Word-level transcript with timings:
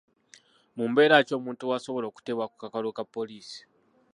Mu 0.77 0.83
mbeera 0.91 1.17
ki 1.27 1.33
omuntu 1.39 1.63
w'asobola 1.69 2.05
okuteebwa 2.07 2.45
ku 2.49 2.55
kakalu 2.61 2.89
ka 2.97 3.03
poliisi? 3.13 3.59